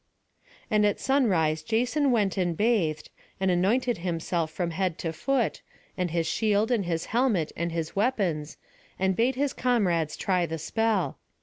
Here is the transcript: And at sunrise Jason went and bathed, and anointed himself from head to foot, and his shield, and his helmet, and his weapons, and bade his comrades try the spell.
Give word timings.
And 0.71 0.83
at 0.83 0.99
sunrise 0.99 1.61
Jason 1.61 2.09
went 2.09 2.35
and 2.35 2.57
bathed, 2.57 3.11
and 3.39 3.51
anointed 3.51 3.99
himself 3.99 4.49
from 4.49 4.71
head 4.71 4.97
to 4.97 5.13
foot, 5.13 5.61
and 5.95 6.09
his 6.09 6.25
shield, 6.25 6.71
and 6.71 6.85
his 6.85 7.05
helmet, 7.13 7.51
and 7.55 7.71
his 7.71 7.95
weapons, 7.95 8.57
and 8.97 9.15
bade 9.15 9.35
his 9.35 9.53
comrades 9.53 10.17
try 10.17 10.47
the 10.47 10.57
spell. 10.57 11.19